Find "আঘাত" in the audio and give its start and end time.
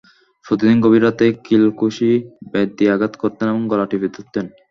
2.93-3.13